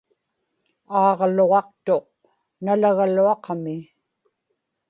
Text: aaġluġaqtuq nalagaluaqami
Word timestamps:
aaġluġaqtuq 0.99 2.05
nalagaluaqami 2.63 3.77